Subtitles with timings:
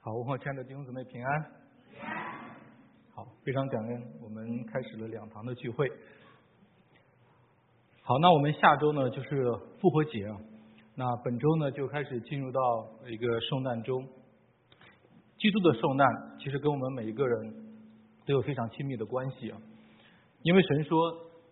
[0.00, 1.44] 好，我亲爱的弟兄姊妹平安。
[3.12, 5.90] 好，非常感恩，我们开始了两堂的聚会。
[8.02, 10.38] 好，那我们下周呢就是复活节啊，
[10.94, 12.60] 那本周呢就开始进入到
[13.08, 14.00] 一个受难周。
[15.36, 16.06] 基督的受难
[16.38, 17.54] 其实跟我们每一个人
[18.24, 19.58] 都有非常亲密的关系啊，
[20.42, 20.96] 因为神说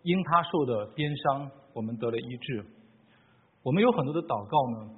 [0.03, 2.65] 因他受的鞭伤，我们得了医治。
[3.61, 4.95] 我们有很多的祷告呢，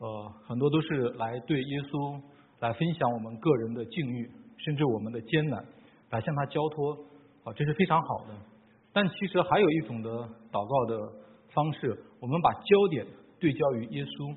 [0.00, 2.20] 呃，很多都是来对耶稣。
[2.60, 5.64] 来分享我们个人的境遇，甚至我们的艰难，
[6.10, 6.92] 来向他交托，
[7.44, 8.34] 啊，这是非常好的。
[8.92, 10.10] 但其实还有一种的
[10.50, 11.12] 祷告的
[11.52, 13.06] 方式，我们把焦点
[13.38, 14.34] 对焦于耶稣，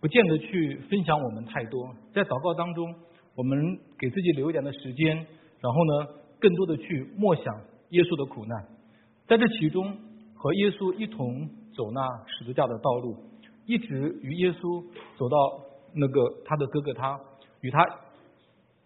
[0.00, 1.94] 不见得去分享我们太多。
[2.14, 2.94] 在祷告当中，
[3.34, 5.14] 我们给自己留一点的时间，
[5.60, 6.08] 然后呢，
[6.40, 7.44] 更多的去默想
[7.90, 8.64] 耶稣的苦难，
[9.26, 9.94] 在这其中
[10.34, 13.14] 和耶稣一同走那十字架的道路，
[13.66, 14.82] 一直与耶稣
[15.18, 15.65] 走到。
[15.98, 17.18] 那个他的哥哥他
[17.62, 17.82] 与他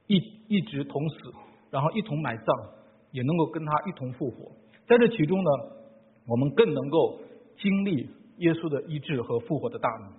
[0.07, 0.17] 一
[0.49, 1.17] 一直同死，
[1.71, 2.69] 然后一同埋葬，
[3.11, 4.51] 也能够跟他一同复活。
[4.87, 5.51] 在这其中呢，
[6.27, 7.19] 我们更能够
[7.59, 8.09] 经历
[8.39, 10.13] 耶稣的医治和复活的大能。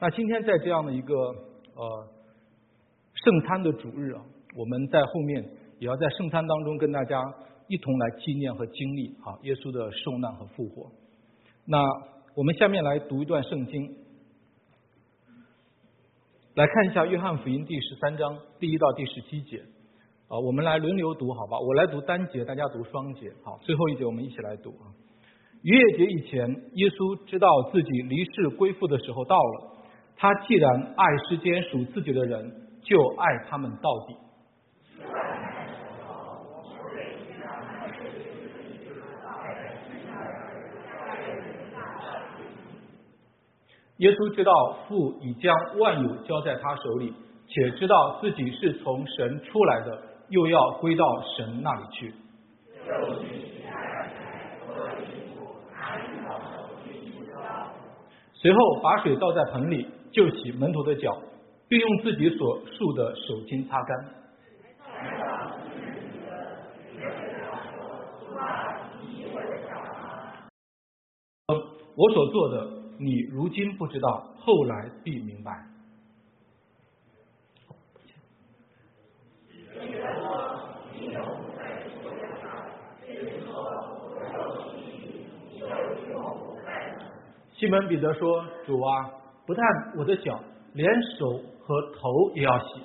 [0.00, 1.14] 那今天在这样的一个
[1.74, 2.08] 呃
[3.14, 4.22] 圣餐的主日啊，
[4.56, 5.44] 我们在后面
[5.78, 7.22] 也要在圣餐当中跟大家
[7.68, 10.90] 一同来纪念和经历啊耶稣的受难和复活。
[11.66, 11.84] 那
[12.34, 14.03] 我们下面来读一段圣经。
[16.54, 19.60] 来看一下《约翰福音》第十三章第一到第十七节
[20.28, 21.58] 啊，我们来轮流读好吧？
[21.58, 23.28] 我来读单节，大家读双节。
[23.42, 24.86] 好，最后一节我们一起来读啊。
[25.62, 29.82] 逾越节以前，耶稣知道自己离世归父的时候到了。
[30.16, 32.48] 他既然爱世间属自己的人，
[32.84, 34.14] 就爱他们到底。
[43.98, 44.52] 耶稣知道
[44.88, 47.14] 父已将万有交在他手里，
[47.46, 51.04] 且知道自己是从神出来的，又要归到
[51.36, 52.12] 神那里去。
[58.32, 61.16] 随后把水倒在盆里，就洗门徒的脚，
[61.68, 64.04] 并用自己所束的手巾擦干。
[71.96, 72.83] 我所做的。
[72.98, 75.66] 你如今不知道，后来必明白。
[87.56, 89.10] 西门彼得说：“主啊，
[89.46, 89.64] 不但
[89.96, 90.38] 我的脚，
[90.74, 90.86] 连
[91.18, 92.82] 手和头也要洗。”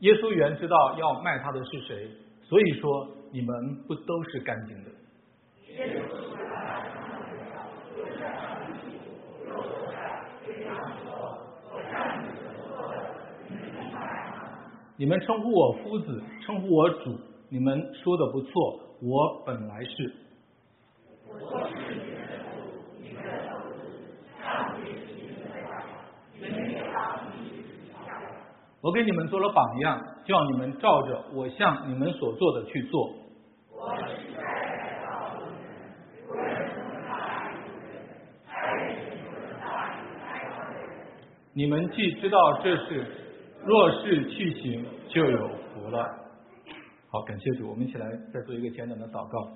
[0.00, 2.08] 耶稣原知道要卖他的是谁，
[2.42, 4.90] 所以说你们不都是干净的？
[14.98, 17.18] 你们称呼我夫子，称呼我主，
[17.48, 20.25] 你们说的不错，我本来是。
[28.82, 33.10] 我给你们做了榜样，叫你们照着我向你们所做的去做。
[41.52, 43.06] 你们既知道这是，
[43.64, 46.06] 若是去行，就有福了。
[47.08, 49.48] 好，感谢主，我们一起来再做一个简短的祷告。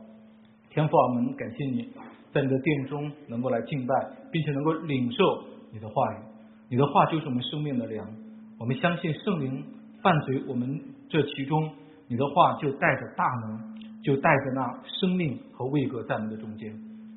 [0.70, 1.92] 天父啊，我们感谢你
[2.32, 3.94] 在你的殿中能够来敬拜，
[4.32, 6.16] 并且能够领受你的话语。
[6.70, 8.08] 你的话就是我们生命的粮。
[8.60, 9.64] 我们相信圣灵
[10.02, 10.78] 伴随我们
[11.08, 11.72] 这其中，
[12.08, 16.70] 你的话就带着大能，就带着那生命和位格在我们的中间。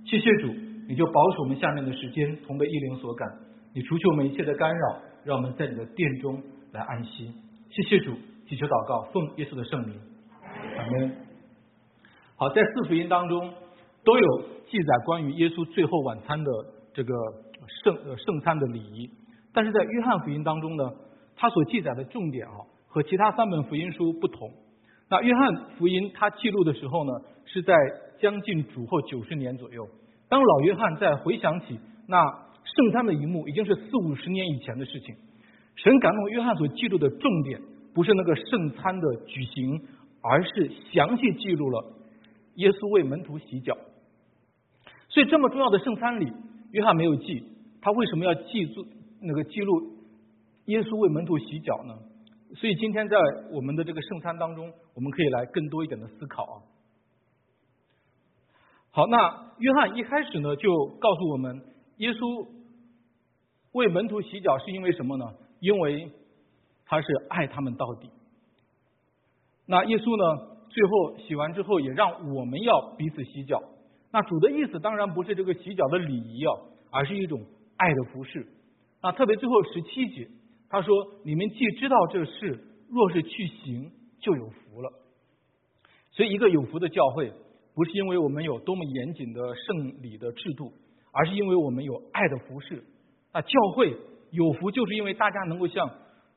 [0.05, 0.47] 谢谢主，
[0.87, 3.27] 你就保守我们下面的时间同被异灵所感，
[3.73, 7.29] 你除去我们一切的干扰，让我们在你的殿中来安息。
[7.69, 8.13] 谢谢主，
[8.47, 9.99] 祈求祷告，奉耶稣的圣名，
[10.77, 11.11] 阿门。
[12.37, 13.53] 好，在四福音当中
[14.05, 14.41] 都有
[14.71, 16.49] 记载关于耶稣最后晚餐的
[16.93, 17.13] 这个
[17.83, 19.09] 圣呃圣餐的礼仪，
[19.53, 20.89] 但是在约翰福音当中呢？
[21.35, 22.53] 他所记载的重点啊，
[22.87, 24.51] 和其他三本福音书不同。
[25.09, 27.11] 那约翰福音他记录的时候呢，
[27.45, 27.73] 是在
[28.19, 29.87] 将近主后九十年左右。
[30.29, 31.77] 当老约翰在回想起
[32.07, 32.23] 那
[32.63, 35.15] 圣餐的一幕，已经是四五十年以前的事情。
[35.75, 37.61] 神感动约翰所记录的重点，
[37.93, 39.81] 不是那个圣餐的举行，
[40.21, 41.93] 而是详细记录了
[42.55, 43.75] 耶稣为门徒洗脚。
[45.09, 46.31] 所以这么重要的圣餐里，
[46.71, 47.43] 约翰没有记，
[47.81, 48.85] 他为什么要记住
[49.21, 49.92] 那个记录？
[50.65, 51.93] 耶稣为门徒洗脚呢，
[52.55, 53.17] 所以今天在
[53.51, 56.55] 我们的这个圣餐当中，我们可以来更多一点的思考啊。
[58.91, 61.61] 好，那约翰一开始呢就告诉我们，
[61.97, 62.47] 耶稣
[63.73, 65.25] 为门徒洗脚是因为什么呢？
[65.59, 66.11] 因为
[66.85, 68.09] 他是爱他们到底。
[69.65, 73.61] 那耶稣呢，最后洗完之后也让我们要彼此洗脚。
[74.11, 76.53] 那主的意思当然不是这个洗脚的礼仪啊，
[76.91, 77.41] 而是一种
[77.77, 78.45] 爱的服饰。
[79.01, 80.29] 那特别最后十七节，
[80.73, 80.91] 他说
[81.23, 82.59] ：“你们既知道这事，
[82.89, 84.91] 若是去行，就有福了。”
[86.09, 87.31] 所以，一个有福的教会，
[87.75, 90.73] 不是因为我们有多么严谨的圣礼的制度，
[91.11, 92.83] 而是因为我们有爱的服饰。
[93.31, 93.95] 那教会
[94.31, 95.87] 有福，就是因为大家能够像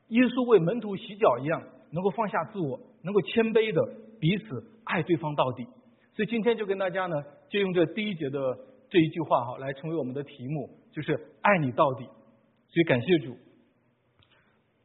[0.09, 3.81] 耶稣为门徒洗脚一样，能够放下自我，能够谦卑的
[4.19, 5.65] 彼此爱对方到底。
[6.13, 8.55] 所以今天就跟大家呢，就用这第一节的
[8.87, 12.03] 这一句话哈，来成为我们的题目，就是爱你到底。
[12.03, 13.35] 所以感谢主。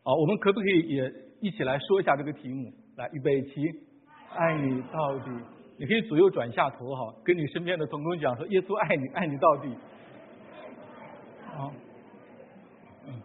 [0.04, 2.72] 好，我们可不可以也一起来说一下这个题目？
[2.96, 3.70] 来，预备起，
[4.30, 5.30] 爱你到底。
[5.78, 9.68] 你可以左右转一下头哈，跟你身边的同工讲说，耶稣爱你，爱你到底。
[11.46, 11.72] 好，
[13.06, 13.22] 嗯，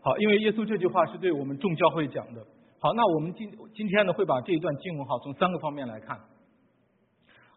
[0.00, 2.44] 好，因为耶稣这句话是对我们众教会讲的。
[2.80, 6.18] 好，那我们今今天呢会把这一段经文哈从三个方面来看。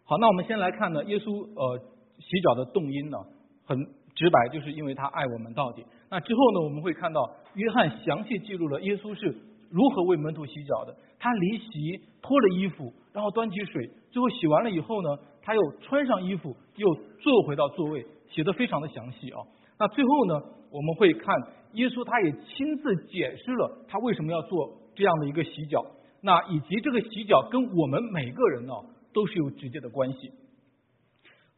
[0.03, 1.79] 好，那我们先来看呢，耶稣呃
[2.19, 3.17] 洗脚的动因呢，
[3.65, 3.77] 很
[4.15, 5.83] 直白，就是因为他爱我们到底。
[6.09, 9.35] 那之后呢，我们会看到约翰详细记录了耶稣是
[9.69, 10.95] 如何为门徒洗脚的。
[11.19, 15.09] 他离席脱了衣服，然后端起水，最后洗完了以后呢，
[15.41, 19.39] 他又穿上衣服，又坐回到座位，写的非常的详细啊。
[19.79, 21.35] 那最后呢，我们会看
[21.73, 25.85] 耶稣他也亲自解释了他为什么要做这样的一个洗脚，
[26.21, 28.73] 那以及这个洗脚跟我们每个人呢。
[29.13, 30.31] 都是有直接的关系。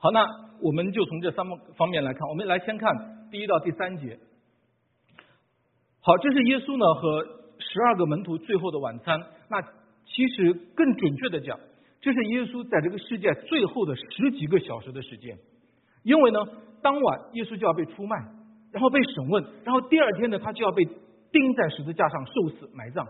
[0.05, 0.23] 好，那
[0.61, 1.43] 我们就从这三
[1.75, 2.29] 方面来看。
[2.29, 4.15] 我们来先看第一到第三节。
[5.99, 7.23] 好，这是耶稣呢和
[7.57, 9.19] 十二个门徒最后的晚餐。
[9.49, 9.59] 那
[10.05, 11.57] 其实更准确的讲，
[12.01, 15.35] 这是耶稣在这个世界最后的十几个小时的时间。
[16.03, 16.37] 因为呢，
[16.83, 18.15] 当晚耶稣就要被出卖，
[18.71, 23.03] 然后被审问，然后第二天呢，他就要被钉在十字架上受死埋葬。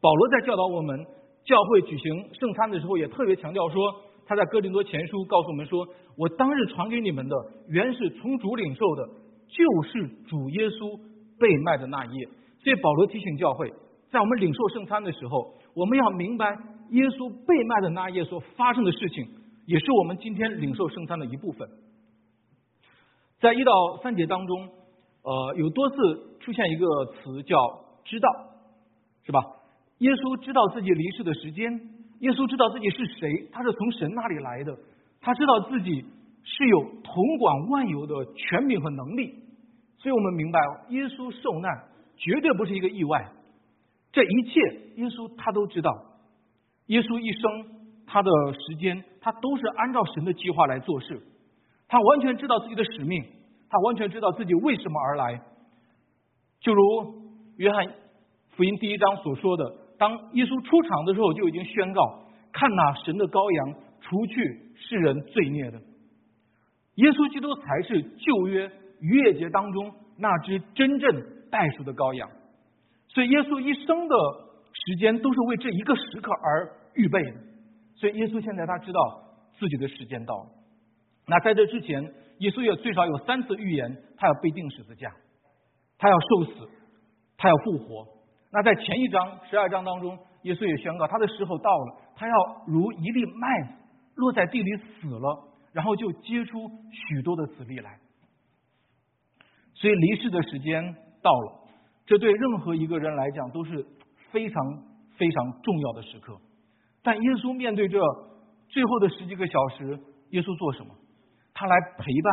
[0.00, 1.06] 保罗在教导我们。
[1.42, 3.80] 教会举行圣餐的时候，也特别强调说，
[4.30, 5.84] 他在哥林多前书告诉我们说
[6.16, 7.34] ：“我当日传给你们的，
[7.66, 9.04] 原是从主领受的，
[9.48, 10.96] 就是主耶稣
[11.36, 12.28] 被卖的那夜。”
[12.62, 13.68] 所以保罗提醒教会，
[14.08, 16.46] 在我们领受圣餐的时候，我们要明白
[16.90, 19.26] 耶稣被卖的那夜所发生的事情，
[19.66, 21.68] 也是我们今天领受圣餐的一部分。
[23.40, 24.68] 在一到三节当中，
[25.24, 25.96] 呃，有多次
[26.38, 27.58] 出现一个词叫
[28.06, 28.28] “知道”，
[29.26, 29.40] 是吧？
[29.98, 31.80] 耶稣知道自己离世的时间，
[32.20, 34.76] 耶稣知道自己是谁，他是从神那里来的，
[35.20, 36.04] 他知道自己
[36.44, 39.34] 是有统管万有的权柄和能力，
[39.96, 43.32] 所以我们明白，耶稣受难绝对不是一个意外，
[44.12, 44.60] 这一切
[44.96, 45.90] 耶稣他都知道，
[46.86, 51.22] 耶稣一生他的时间，他都是按照神的计划来做事，
[51.88, 53.24] 他完全知道自己的使命，
[53.70, 55.40] 他完全知道自己为什么而来，
[56.60, 56.82] 就如
[57.56, 57.94] 约翰
[58.50, 59.79] 福音第一章所说的。
[60.00, 62.24] 当耶稣出场的时候，就已经宣告
[62.56, 65.78] ：“看那神的羔羊，除去世人罪孽的。”
[66.96, 68.64] 耶稣基督才是旧约
[69.00, 72.30] 逾越节当中那只真正代赎的羔羊。
[73.08, 74.16] 所以，耶稣一生的
[74.72, 77.34] 时间都是为这一个时刻而预备的。
[77.96, 79.00] 所以，耶稣现在他知道
[79.58, 80.48] 自己的时间到了。
[81.26, 82.02] 那在这之前，
[82.38, 85.12] 耶稣也最少有三次预言，他要被钉十字架，
[85.98, 86.68] 他要受死，
[87.36, 88.19] 他要复活。
[88.52, 92.34] 那在前一章十二章当中，耶稣也宣告他的时候到了，他要
[92.66, 93.74] 如一粒麦子
[94.16, 97.98] 落在地里死了，然后就结出许多的子粒来。
[99.74, 100.82] 所以离世的时间
[101.22, 101.68] 到了，
[102.06, 103.86] 这对任何一个人来讲都是
[104.30, 104.62] 非常
[105.16, 106.36] 非常重要的时刻。
[107.02, 107.98] 但耶稣面对这
[108.68, 109.98] 最后的十几个小时，
[110.30, 110.92] 耶稣做什么？
[111.54, 112.32] 他来陪伴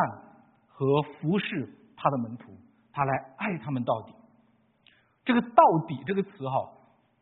[0.66, 2.52] 和服侍他的门徒，
[2.92, 4.12] 他来爱他们到底。
[5.28, 6.70] 这个“到底”这个词哈，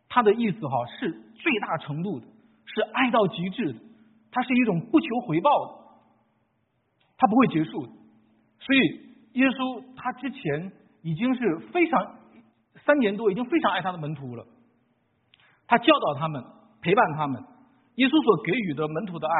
[0.09, 2.27] 它的意思哈是最大程度的，
[2.65, 3.81] 是爱到极致的，
[4.31, 5.73] 它是一种不求回报的，
[7.17, 7.83] 它不会结束。
[8.61, 8.79] 所以
[9.33, 10.71] 耶稣他之前
[11.03, 12.15] 已经是非常
[12.85, 14.47] 三年多，已经非常爱他的门徒了。
[15.67, 16.45] 他教导他们，
[16.83, 17.43] 陪伴他们。
[17.97, 19.35] 耶稣所给予的门徒的爱，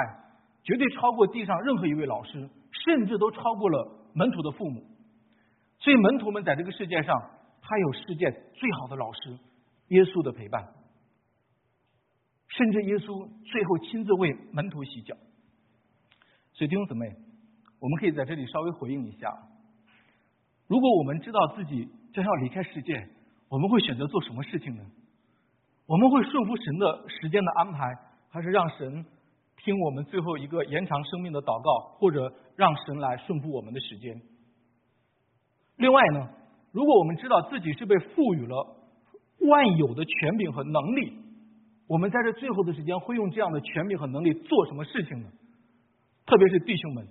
[0.65, 2.51] 绝对超过地上任何一位老师，
[2.85, 4.83] 甚至都超过了门徒的父母。
[5.79, 7.15] 所以门徒们在这个世界上。
[7.69, 9.37] 他有世界最好的老师
[9.89, 10.73] 耶稣的陪伴，
[12.47, 15.17] 甚至耶稣最后亲自为门徒洗脚。
[16.53, 17.13] 所以弟兄姊妹，
[17.81, 19.37] 我们可以在这里稍微回应一下：
[20.69, 23.09] 如果我们知道自己将要离开世界，
[23.49, 24.85] 我们会选择做什么事情呢？
[25.87, 27.93] 我们会顺服神的时间的安排，
[28.29, 29.05] 还是让神
[29.57, 34.21] 听我们最后一个延长生命的祷告，或者让神来顺服我们的时间。
[35.77, 36.31] 另外呢，
[36.77, 38.77] 如果我们知道自己是被赋予了
[39.49, 41.11] 万有的权柄和能力，
[41.89, 45.31] 我们在这最后的时间会用这样的权柄和能力做什么事情呢？
[46.27, 47.09] 特别是弟兄们，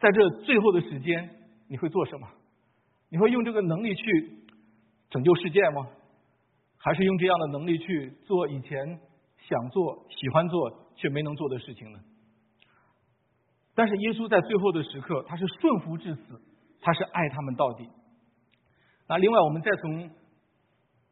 [0.00, 1.30] 在这最后的时间，
[1.66, 2.28] 你会做什么？
[3.08, 4.04] 你会用这个能力去
[5.08, 5.88] 拯救世界吗？
[6.76, 9.00] 还是用这样的能力去做以前
[9.48, 12.00] 想做、喜欢做却没能做的事情呢？
[13.74, 16.42] 但是耶稣在最后的时刻，他是顺服至死。
[16.82, 17.88] 他是爱他们到底。
[19.10, 20.08] 那另外，我们再从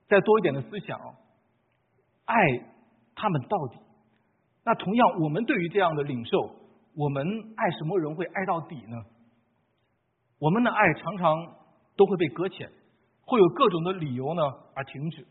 [0.07, 0.97] 再多一点的思想，
[2.27, 2.37] 爱
[3.17, 3.81] 他们到底。
[4.65, 6.55] 那同样，我们对于这样的领受，
[6.95, 7.27] 我们
[7.57, 8.97] 爱什么人会爱到底呢？
[10.39, 11.57] 我们的爱常常
[11.97, 12.71] 都会被搁浅，
[13.23, 14.43] 会有各种的理由呢
[14.77, 15.27] 而停止。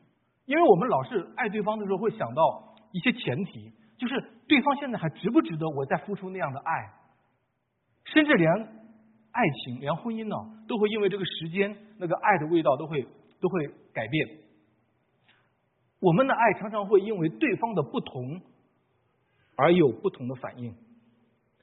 [0.46, 6.92] 因为我们老是爱对方的时候，会想到一些前提，就是对方现在还值不值得我再付出那样的爱，
[8.04, 8.77] 甚至连。
[9.38, 10.36] 爱情连婚姻呢，
[10.68, 13.06] 都会因为这个时间，那个爱的味道都会
[13.40, 14.28] 都会改变。
[16.00, 18.42] 我们的爱常常会因为对方的不同
[19.56, 20.74] 而有不同的反应。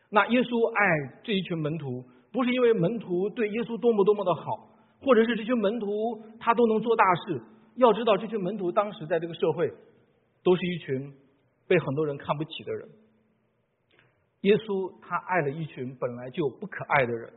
[0.09, 7.43] 那耶稣爱这一群门徒，不是因为门徒对耶稣多么多么的好，或者是这群门徒他都能做大事。
[7.75, 9.69] 要知道，这群门徒当时在这个社会
[10.45, 11.13] 都是一群
[11.67, 12.89] 被很多人看不起的人。
[14.43, 17.33] 耶稣他爱了一群本来就不可爱的人。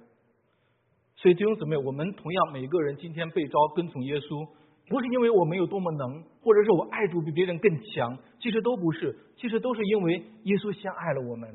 [1.17, 4.47] 所以弟兄姊妹，我们同样每个人今天被招跟从耶稣，
[4.87, 11.49] 不是因为我们有多么能，或者是我爱主比别人更强，其实都不是，其实都是因为耶稣先爱了我们，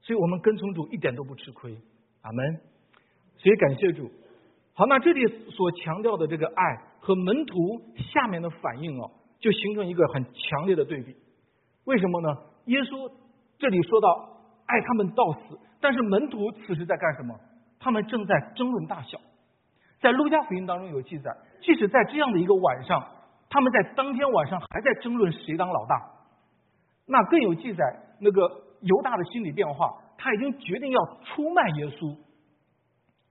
[0.00, 1.76] 所以我们跟从主一点都不吃亏。
[2.22, 2.60] 阿门。
[3.36, 4.10] 所以感谢主。
[4.72, 6.62] 好，那这里所强调的这个爱
[6.98, 7.54] 和门徒
[8.12, 11.14] 下面的反应哦，就形成一个很强烈的对比。
[11.84, 12.28] 为什么呢？
[12.64, 13.12] 耶稣
[13.58, 14.08] 这里说到
[14.64, 17.38] 爱他们到死，但是门徒此时在干什么？
[17.86, 19.16] 他们正在争论大小，
[20.00, 21.30] 在路加福音当中有记载，
[21.62, 23.00] 即使在这样的一个晚上，
[23.48, 25.94] 他们在当天晚上还在争论谁当老大。
[27.06, 27.84] 那更有记载，
[28.18, 28.42] 那个
[28.80, 32.16] 犹大的心理变化，他已经决定要出卖耶稣。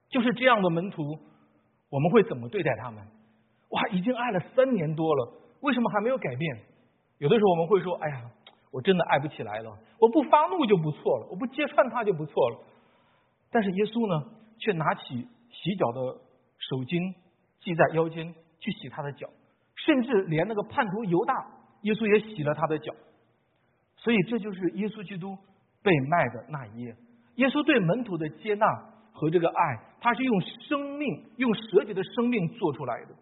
[0.08, 1.02] 就是这样的门徒，
[1.90, 3.06] 我们会怎么对待他们？
[3.68, 6.56] 哇，已经爱了三年多了，为什么还没有改变？
[7.18, 8.22] 有的时候我们会说：“哎呀，
[8.72, 12.58] 我真的爱不起来了，我不发怒就不错了，我不揭穿他就不错了。”
[13.52, 14.32] 但是耶稣呢？
[14.58, 16.00] 却拿起洗脚的
[16.58, 17.14] 手巾
[17.60, 19.28] 系在腰间去洗他的脚，
[19.76, 21.34] 甚至连那个叛徒犹大，
[21.82, 22.94] 耶稣也洗了他的脚。
[23.96, 25.36] 所以这就是耶稣基督
[25.82, 26.96] 被卖的那一夜。
[27.36, 28.66] 耶稣对门徒的接纳
[29.12, 33.14] 和这个爱，他是用生命、用舍己的生命做出来的。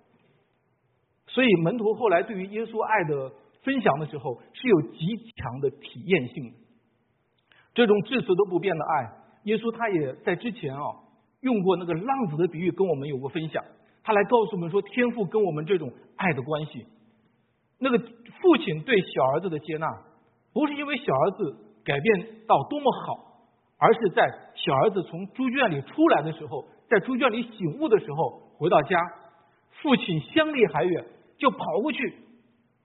[1.26, 6.58] 所以门徒后来对于耶稣爱的分享的时候，是有极强的体验性的。
[7.72, 9.10] 这种至死都不变的爱，
[9.44, 11.03] 耶稣他也在之前啊。
[11.44, 13.62] 用过那个浪子的比喻，跟我们有过分享。
[14.02, 16.86] 他来告诉我们说，天父跟我们这种爱的关系。
[17.78, 19.86] 那个父亲对小儿子的接纳，
[20.54, 23.44] 不是因为小儿子改变到多么好，
[23.78, 28.98] 而是在小儿子从猪圈里出来的时候，在猪圈里醒悟的时候，回到家，
[29.82, 31.04] 父亲相离还远，
[31.36, 32.14] 就跑过去。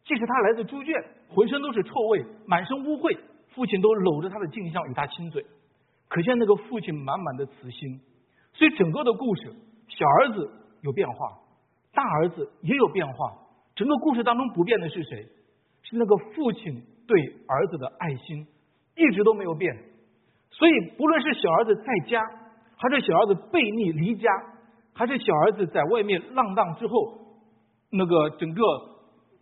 [0.03, 0.93] 即使他来自猪圈，
[1.29, 3.17] 浑身都是臭味，满身污秽，
[3.49, 5.45] 父亲都搂着他的镜像与他亲嘴，
[6.09, 8.01] 可见那个父亲满满的慈心。
[8.59, 9.43] 所以整个的故事，
[9.87, 10.51] 小儿子
[10.81, 11.15] 有变化，
[11.93, 13.13] 大儿子也有变化。
[13.73, 15.25] 整个故事当中不变的是谁？
[15.81, 18.45] 是那个父亲对儿子的爱心，
[18.97, 19.73] 一直都没有变。
[20.51, 22.21] 所以不论是小儿子在家，
[22.75, 24.29] 还是小儿子背逆离家，
[24.93, 26.93] 还是小儿子在外面浪荡之后，
[27.89, 28.61] 那个整个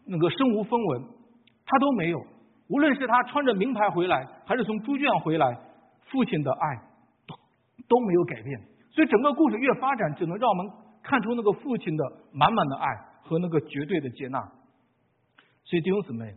[0.06, 1.02] 那个身无分文，
[1.66, 2.20] 他都没有。
[2.70, 5.58] 无论是他穿着名牌回来，还是从猪圈回来，
[6.12, 6.76] 父亲的爱
[7.26, 7.36] 都
[7.88, 8.62] 都没有改变。
[8.98, 10.68] 所以整个故事越发展，只能让我们
[11.04, 12.88] 看出那个父亲的满满的爱
[13.22, 14.42] 和那个绝对的接纳。
[15.66, 16.34] 所以弟兄姊妹，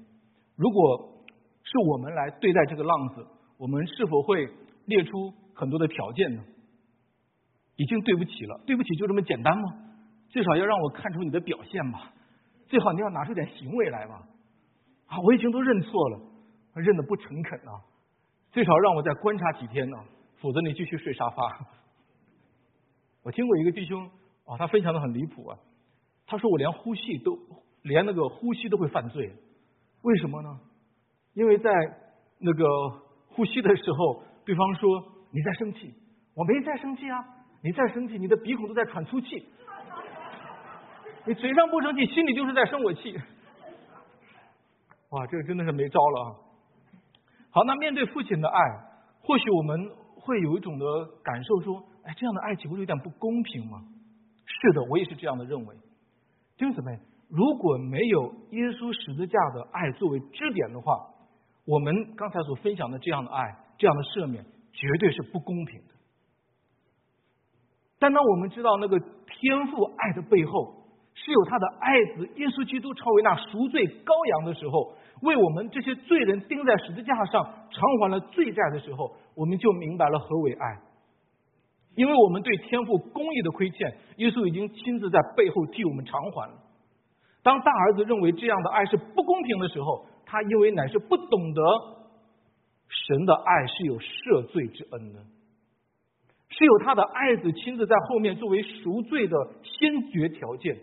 [0.57, 1.25] 如果
[1.63, 3.27] 是我们来对待这个浪子，
[3.57, 4.47] 我们是否会
[4.85, 6.43] 列出很多的条件呢？
[7.77, 9.63] 已经对不起了，对不起就这么简单吗？
[10.29, 12.13] 最少要让我看出你的表现吧，
[12.67, 14.21] 最好你要拿出点行为来吧。
[15.07, 16.21] 啊，我已经都认错了，
[16.75, 17.81] 认的不诚恳啊，
[18.53, 19.97] 最少让我再观察几天呢，
[20.43, 21.80] 否则你继续睡沙发。
[23.23, 24.11] 我听过一个弟兄
[24.47, 25.59] 啊，他分享的很离谱啊。
[26.27, 27.39] 他说我连呼吸都
[27.83, 29.33] 连那个呼吸都会犯罪，
[30.03, 30.61] 为什么呢？
[31.35, 31.71] 因为在
[32.39, 32.65] 那个
[33.29, 35.93] 呼吸的时候，对方说你在生气，
[36.35, 37.25] 我没在生气啊，
[37.63, 39.47] 你在生气，你的鼻孔都在喘粗气，
[41.27, 43.19] 你嘴上不生气，心里就是在生我气。
[45.11, 46.37] 哇，这个真的是没招了啊。
[47.51, 48.61] 好，那面对父亲的爱，
[49.23, 50.85] 或许我们会有一种的
[51.23, 53.83] 感受，说：“哎，这样的爱岂不是有点不公平吗？”
[54.47, 55.75] 是的，我也是这样的认为。
[56.57, 56.99] 弟兄姊妹，
[57.29, 61.09] 如果没有耶稣十字架的爱作为支点的话，
[61.65, 65.95] 我们刚才所分享的这样的爱、这样的赦免，绝对是不公平的。
[67.99, 70.85] 但当我们知道那个天赋爱的背后，
[71.15, 80.79] 是有他的爱子耶稣基督成为那赎罪羔羊的时候，为我们这些罪人钉在十字架上偿还了罪债的时候，我们就明白了何为爱。
[81.97, 86.55] 因为我们对天赋公义的亏欠，耶稣已经亲自在背后替我们偿还了。
[87.43, 91.63] 当大儿子认为这样的爱是不公平的时候，他因为乃是不懂得
[92.89, 95.21] 神的爱是有赦罪之恩的，
[96.49, 100.79] 是有他的爱子亲自在后面作为赎罪的先决条件。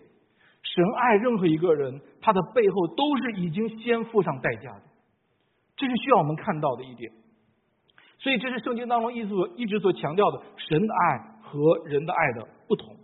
[0.74, 4.82] 神爱任何一个人，他的背后都是已经先付上代价的，
[5.76, 7.10] 这是需要我们看到的一点。
[8.18, 12.96] 所以，这是圣经当中一直一直所强调的神的爱和人的爱的不同。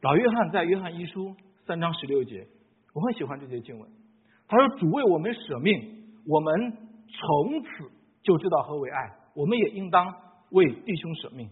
[0.00, 2.46] 老约翰在约翰一书三章十六节，
[2.92, 3.88] 我很喜欢这些经文。
[4.48, 6.72] 他说：“主为我们舍命，我们
[7.06, 7.90] 从此
[8.22, 9.12] 就知道何为爱。
[9.34, 10.12] 我们也应当
[10.50, 11.48] 为弟兄舍命。”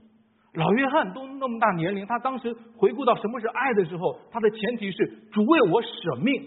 [0.54, 6.42] 老约翰都那么大年龄，他当时回顾到什么是爱的时候，他的前提是主为我舍命，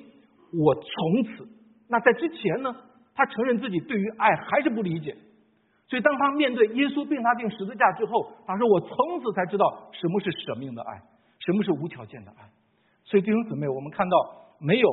[0.51, 1.47] 我从此。
[1.87, 2.75] 那在之前呢，
[3.15, 5.15] 他承认自己对于爱还是不理解。
[5.87, 8.89] 所以当他面对耶稣并他定十字架之后，他说：“我从
[9.21, 11.01] 此才知道什么是舍命的爱，
[11.39, 12.49] 什么是无条件的爱。”
[13.05, 14.17] 所以弟兄姊妹，我们看到
[14.59, 14.89] 没有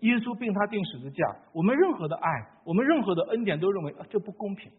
[0.00, 2.30] 耶稣并他定十字架，我们任何的爱，
[2.64, 4.70] 我们任何的恩典都认为啊这不公平。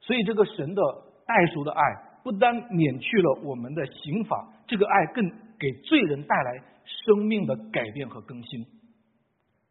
[0.00, 0.82] 所以这个神的
[1.26, 1.80] 代赎的爱。
[2.26, 5.30] 不单免去了我们的刑罚，这个爱更
[5.60, 8.66] 给罪人带来生命的改变和更新。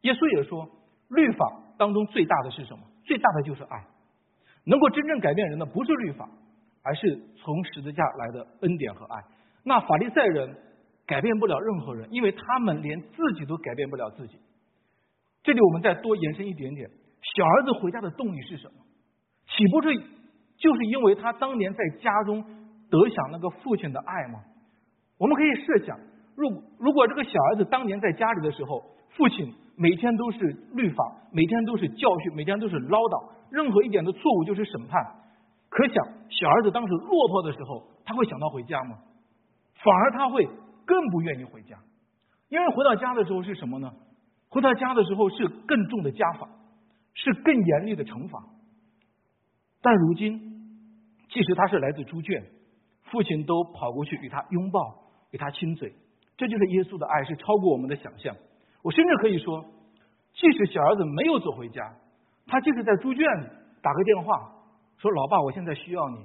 [0.04, 0.66] 耶稣也说，
[1.10, 2.80] 律法当中最大的是什么？
[3.04, 3.84] 最大的就是爱。
[4.64, 6.30] 能够真正改变人的不是律法，
[6.82, 9.22] 而是从十字架来的恩典和爱。
[9.66, 10.56] 那法利赛人
[11.06, 14.40] 改变不了任何人，因为他们连自己都改变不了自己。
[15.44, 16.90] 这里我们再多延伸一点点，
[17.36, 18.76] 小儿子回家的动力是什么？
[19.46, 20.15] 岂不是？
[20.58, 22.44] 就是因为他当年在家中
[22.90, 24.40] 得享那个父亲的爱吗？
[25.18, 25.98] 我们可以设想，
[26.36, 28.84] 如如果这个小儿子当年在家里的时候，
[29.16, 30.40] 父亲每天都是
[30.74, 35.02] 律法，每天都是教训，每天都是唠叨，任何一点的错误就是审判。
[35.70, 38.98] 可想小儿子当时落魄的时候，他会想到回家吗？
[39.84, 40.48] 反而他会
[40.86, 41.78] 更不愿意回家，
[42.50, 43.92] 因为回到家的时候是什么呢？
[44.50, 46.48] 回到家的时候是更重的家法，
[47.14, 48.42] 是更严厉的惩罚。
[49.86, 50.40] 但如今，
[51.30, 52.44] 即使他是来自猪圈，
[53.04, 54.80] 父亲都跑过去与他拥抱，
[55.30, 55.94] 与他亲嘴。
[56.36, 58.36] 这就是耶稣的爱，是超过我们的想象。
[58.82, 59.64] 我甚至可以说，
[60.34, 61.94] 即使小儿子没有走回家，
[62.48, 63.46] 他即使在猪圈里
[63.84, 64.56] 打个电话
[64.98, 66.18] 说：“老爸，我现在需要你。”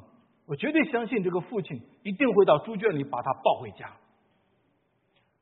[0.48, 3.92] 我绝对相信这个父亲一定会到猪圈里把他抱回家。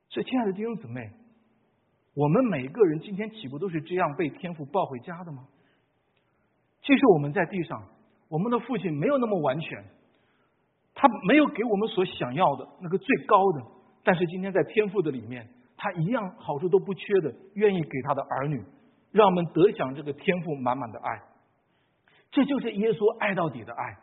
[0.09, 1.13] 所以，亲爱的弟兄姊妹，
[2.17, 5.47] 我们每个人今天岂不都是这样被天父抱回家的吗？
[6.83, 7.81] 即使我们在地上。
[8.29, 9.85] 我们的父亲没有那么完全，
[10.95, 13.63] 他没有给我们所想要的那个最高的，
[14.05, 18.63] 但是今天在天赋的里面，他一样好处都不缺的，愿意给他的儿女，
[19.13, 21.23] 让我们得享这个天赋满满的爱。
[22.31, 23.97] 这就是耶稣爱到底的爱。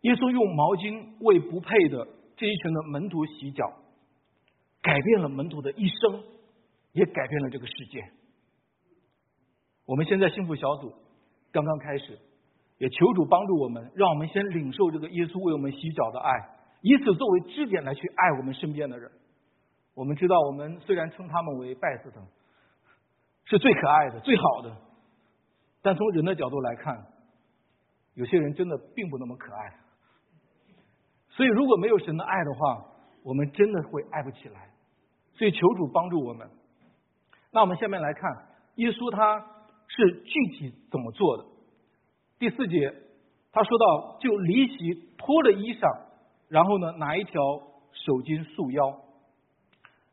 [0.00, 3.70] 耶稣用毛巾为不配的这一群的门徒洗脚，
[4.80, 6.24] 改变了门徒的一生，
[6.92, 8.02] 也改变了这个世界。
[9.84, 10.94] 我们现在幸福小组。
[11.52, 12.18] 刚刚开始，
[12.78, 16.32] 也求主帮助我们，让我们先领受这个耶稣为我们洗脚的爱，
[16.80, 19.10] 以此作为支点来去爱我们身边的人。
[19.94, 22.26] 我们知道，我们虽然称他们为拜斯腾，
[23.44, 24.74] 是最可爱的、最好的，
[25.82, 27.04] 但从人的角度来看，
[28.14, 29.74] 有些人真的并不那么可爱。
[31.28, 32.84] 所以，如果没有神的爱的话，
[33.22, 34.70] 我们真的会爱不起来。
[35.34, 36.48] 所以，求主帮助我们。
[37.52, 38.30] 那我们下面来看，
[38.76, 39.46] 耶稣他。
[39.88, 41.44] 是具体怎么做的？
[42.38, 42.92] 第四节，
[43.52, 46.06] 他说到，就离席脱了衣裳，
[46.48, 47.40] 然后呢，拿一条
[47.92, 49.00] 手巾束腰，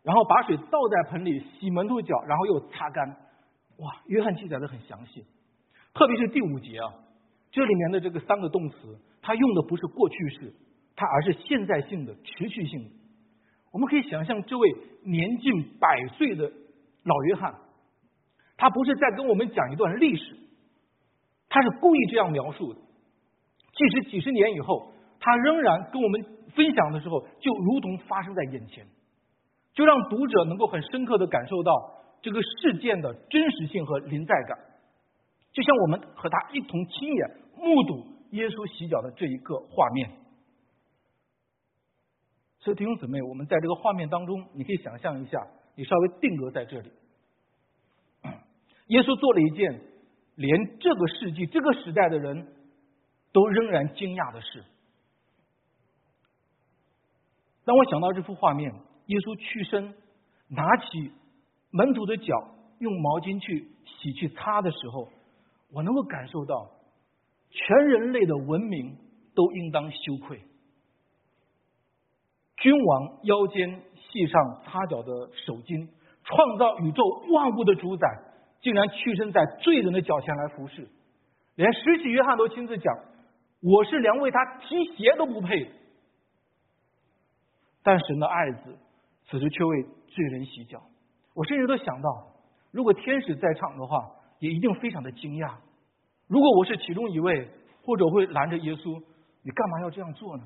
[0.04, 3.10] 然后把水倒在盆里洗门徒脚，然后又擦干。
[3.78, 5.26] 哇，约翰记载的很详细，
[5.94, 6.94] 特别是第五节啊，
[7.52, 10.54] 这里面的这个三个动词，它用的不是过去式，
[10.96, 12.90] 它而是现在性的、持续性的。
[13.72, 16.52] 我们可以想象，这位年近百岁的
[17.04, 17.56] 老约翰。
[18.60, 20.36] 他不是在跟我们讲一段历史，
[21.48, 22.80] 他是故意这样描述的。
[23.72, 24.92] 即使几十年以后，
[25.22, 26.22] 他仍然跟我们
[26.54, 28.86] 分享的时候，就如同发生在眼前，
[29.72, 31.72] 就让读者能够很深刻的感受到
[32.22, 34.60] 这个事件的真实性和临在感。
[35.54, 40.10] 就像我们和他一同亲眼目睹耶稣洗脚的这一个画面。
[42.60, 46.92] 所以弟兄姊妹，我们在这个画面当中，你可以想象一下，你稍微定格在这里。
[48.90, 49.82] 耶稣做了一件
[50.36, 52.48] 连这个世纪、这个时代的人
[53.32, 54.64] 都仍然惊讶的事。
[57.66, 58.72] 当我想到这幅画面，
[59.06, 59.94] 耶稣屈身
[60.48, 61.12] 拿起
[61.70, 62.34] 门徒的脚，
[62.80, 65.08] 用毛巾去洗去擦的时候，
[65.72, 66.72] 我能够感受到
[67.52, 68.98] 全人类的文明
[69.36, 70.42] 都应当羞愧。
[72.58, 75.88] 君王腰间系上擦脚的手巾，
[76.24, 78.08] 创造宇宙万物的主宰，
[78.62, 80.88] 竟然屈身在罪人的脚前来服侍，
[81.56, 82.94] 连施洗约翰都亲自讲
[83.62, 85.72] ：“我是连为他提鞋都不配。”
[87.84, 88.78] 但神的爱子
[89.30, 90.82] 此时却为罪人洗脚。
[91.34, 92.28] 我甚至都想到，
[92.72, 95.56] 如果天使在场的话，也一定非常的惊讶。
[96.28, 97.48] 如果我是其中一位，
[97.84, 99.02] 或者会拦着耶稣
[99.42, 100.44] ：“你干嘛要这样做呢？”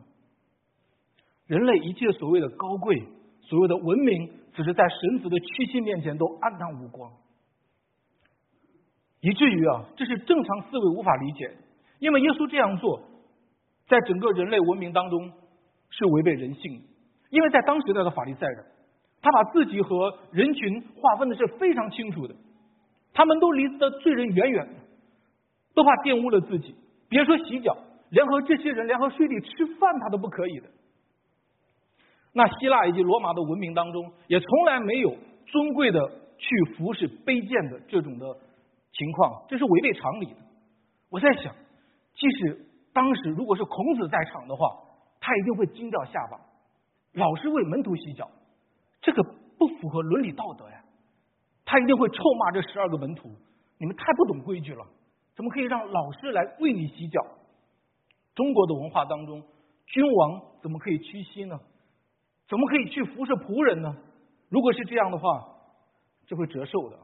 [1.48, 3.04] 人类一切所谓的高贵、
[3.42, 7.12] 所谓的文明，只是在神子的屈膝面前都黯淡无光，
[9.24, 11.50] 以至于啊，这是正常思维无法理解。
[12.00, 13.00] 因为耶稣这样做，
[13.88, 15.32] 在整个人类文明当中
[15.90, 16.82] 是违背人性的。
[17.30, 18.66] 因为在当时那个法利赛人，
[19.22, 22.36] 他把自己和人群划分的是非常清楚的，
[23.14, 24.74] 他们都离的罪人远远的，
[25.74, 26.76] 都怕玷污了自己。
[27.08, 27.78] 别说洗脚，
[28.10, 30.68] 连和这些人连和睡地吃饭，他都不可以的。
[32.34, 38.26] 那希腊以及罗马的文明当中，也从来没有尊贵的去服侍卑贱的这种的
[38.94, 40.38] 情况，这是违背常理的。
[41.10, 41.54] 我在想，
[42.16, 44.68] 即使当时如果是孔子在场的话，
[45.20, 46.40] 他一定会惊掉下巴。
[47.14, 48.30] 老是为门徒洗脚，
[49.02, 49.24] 这个
[49.58, 50.84] 不符合伦理道德呀。
[51.66, 53.30] 他一定会臭骂这十二个门徒：
[53.78, 54.86] 你们太不懂规矩了，
[55.36, 57.26] 怎么可以让老师来为你洗脚？
[58.36, 59.44] 中国的文化当中，
[59.86, 61.60] 君王怎么可以屈膝呢？
[62.48, 63.96] 怎么可以去服侍仆人呢？
[64.50, 65.48] 如果是这样的话，
[66.28, 67.00] 就会折寿的。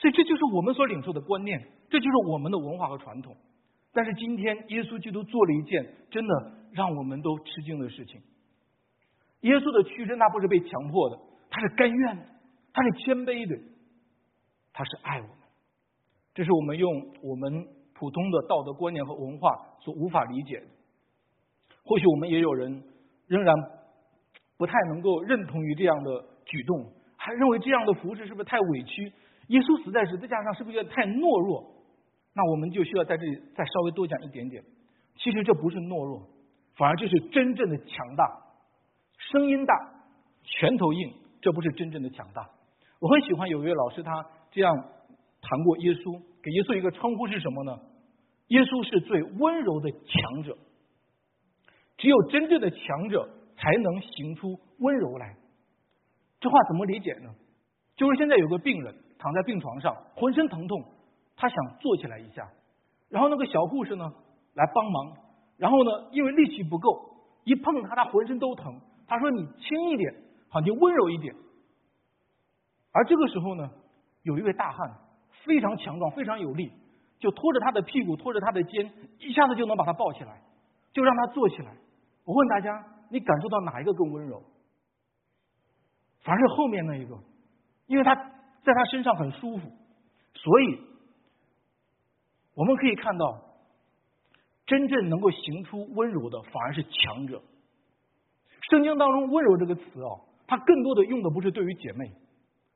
[0.00, 1.60] 所以这就是我们所领受的观念，
[1.90, 3.36] 这就是我们的文化和传统。
[3.92, 8.20] 但是今天耶稣基督做了一件真的让我们都吃惊的事情。
[9.42, 11.18] 耶稣的屈身，他不是被强迫的，
[11.50, 12.22] 他是甘愿的，
[12.72, 13.56] 他是谦卑的，
[14.72, 15.36] 他是爱我们。
[16.34, 16.90] 这是我们用
[17.22, 20.66] 我们普通的道德观念和文化所无法理解的。
[21.84, 22.82] 或许我们也有人
[23.26, 23.54] 仍然。
[24.60, 29.10] 不太能够认同于这样的举动，还认为这样的服饰是不是太委屈？
[29.50, 31.74] 耶稣死在十字架上是不是有点太懦弱？
[32.34, 34.62] 那我们就需要在这里再稍微多讲一点点。
[35.18, 36.26] 其实这不是懦弱，
[36.76, 38.24] 反而这是真正的强大。
[39.18, 39.74] 声音大，
[40.44, 42.48] 拳头硬，这不是真正的强大。
[43.00, 44.74] 我很喜欢有一位老师，他这样
[45.42, 47.78] 谈过耶稣，给耶稣一个称呼是什么呢？
[48.48, 50.56] 耶稣是最温柔的强者。
[51.98, 53.36] 只有真正的强者。
[53.62, 55.36] 才能行出温柔来。
[56.40, 57.28] 这话怎么理解呢？
[57.94, 60.82] 就是现在有个病人躺在病床上，浑身疼痛，
[61.36, 62.48] 他想坐起来一下，
[63.08, 64.10] 然后那个小护士呢
[64.54, 65.16] 来帮忙，
[65.58, 66.88] 然后呢因为力气不够，
[67.44, 68.80] 一碰他他浑身都疼。
[69.06, 70.14] 他说你轻一点，
[70.48, 71.34] 好你温柔一点。
[72.92, 73.70] 而这个时候呢，
[74.22, 74.96] 有一位大汉
[75.44, 76.72] 非常强壮，非常有力，
[77.18, 80.40] 就拖着他的屁股，拖着他的肩，一下子就能把他抱起来，
[80.92, 81.76] 就让他坐起来。
[82.24, 82.84] 我问大家。
[83.12, 84.40] 你感受到哪一个更温柔？
[86.20, 87.18] 反而是后面那一个，
[87.88, 88.14] 因为他
[88.62, 89.70] 在他身上很舒服，
[90.34, 90.80] 所以
[92.54, 93.42] 我们可以看到，
[94.66, 97.42] 真正能够行出温柔的，反而是强者。
[98.70, 100.10] 圣经当中“温柔”这个词啊，
[100.46, 102.12] 它更多的用的不是对于姐妹，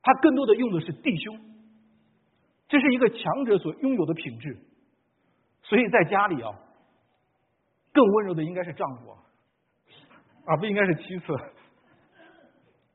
[0.02, 1.38] 它更多的用的是弟兄。
[2.68, 4.58] 这是一个强者所拥有的品质。
[5.62, 6.50] 所以在家里啊，
[7.92, 9.18] 更温柔的应该是丈夫啊。
[10.46, 11.26] 而不应该是妻子，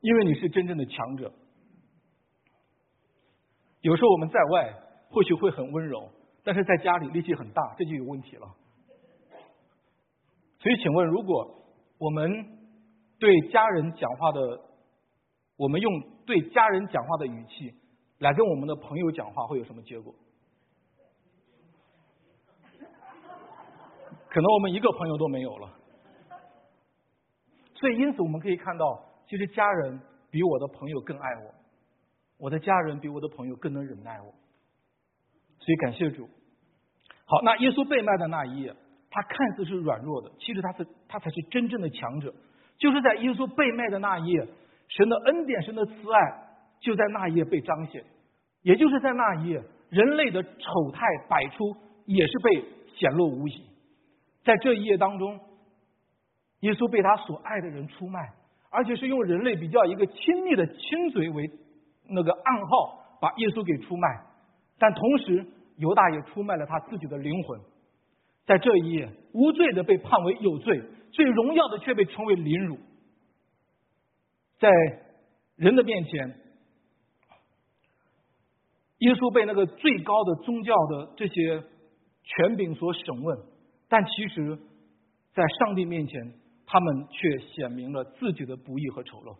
[0.00, 1.32] 因为你是真正的强者。
[3.80, 4.74] 有时候我们在外
[5.10, 6.10] 或许会很温柔，
[6.44, 8.46] 但是在家里力气很大，这就有问题了。
[10.58, 11.64] 所以，请问，如果
[11.98, 12.30] 我们
[13.18, 14.60] 对家人讲话的，
[15.56, 17.74] 我们用对家人讲话的语气
[18.18, 20.14] 来跟我们的朋友讲话，会有什么结果？
[24.28, 25.70] 可能我们一个朋友都没有了。
[27.74, 29.98] 所以，因此我们可以看到，其实家人
[30.30, 31.54] 比我的朋友更爱我，
[32.40, 34.34] 我的家人比我的朋友更能忍耐我。
[35.58, 36.28] 所以，感谢主。
[37.26, 38.74] 好，那耶稣被卖的那一夜，
[39.10, 42.34] 他看似是软弱的，其实他是他才是真正的强者。
[42.78, 44.46] 就是在耶稣被卖的那一夜，
[44.88, 46.20] 神的恩典、神的慈爱
[46.80, 48.02] 就在那一夜被彰显。
[48.62, 51.76] 也就是在那一夜，人类的丑态百出
[52.06, 52.64] 也是被
[52.96, 53.64] 显露无遗。
[54.42, 55.38] 在这一页当中，
[56.60, 58.32] 耶稣被他所爱的人出卖，
[58.70, 61.50] 而且是用人类比较一个亲密的亲嘴为
[62.10, 64.08] 那个暗号，把耶稣给出卖。
[64.78, 65.46] 但同时，
[65.76, 67.60] 犹大也出卖了他自己的灵魂。
[68.46, 72.78] 在这一夜，无罪的被判为有罪，最荣耀的却被称为凌辱。
[74.58, 74.68] 在
[75.56, 76.40] 人的面前，
[78.98, 81.62] 耶稣被那个最高的宗教的这些
[82.24, 83.38] 权柄所审问，
[83.88, 84.58] 但其实，
[85.32, 86.34] 在上帝面前，
[86.66, 89.36] 他们却显明了自己的不义和丑陋。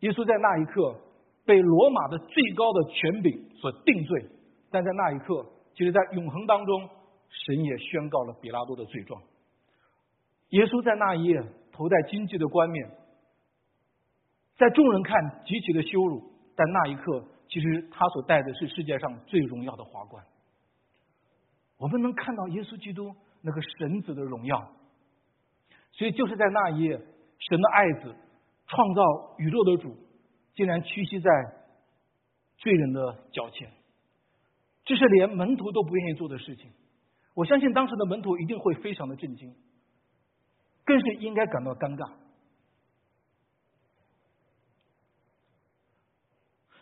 [0.00, 1.00] 耶稣在那一刻
[1.46, 4.26] 被罗马的最高的权柄所定罪，
[4.70, 6.88] 但在那一刻，其实，在永恒当中，
[7.28, 9.22] 神也宣告了比拉多的罪状。
[10.50, 11.40] 耶稣在那一夜
[11.72, 12.90] 头戴荆棘的冠冕。
[14.56, 20.24] 在众人看极其的羞辱，但那一刻，其实他所戴的是世界上最荣耀的华冠。
[21.78, 24.72] 我们能看到耶稣基督那个神子的荣耀，
[25.92, 28.16] 所以就是在那一夜，神的爱子
[28.66, 29.02] 创造
[29.36, 29.94] 宇宙的主，
[30.56, 31.30] 竟然屈膝在
[32.56, 33.70] 罪人的脚前，
[34.84, 36.72] 这是连门徒都不愿意做的事情。
[37.34, 39.54] 我相信当时的门徒一定会非常的震惊，
[40.84, 42.10] 更是应该感到尴尬。